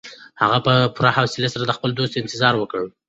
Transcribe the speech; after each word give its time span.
هغه 0.41 0.57
په 0.65 0.73
پوره 0.95 1.11
حوصلي 1.17 1.49
سره 1.53 1.63
د 1.65 1.71
خپل 1.77 1.89
دوست 1.95 2.13
انتظار 2.21 2.53
وکړ. 2.57 2.81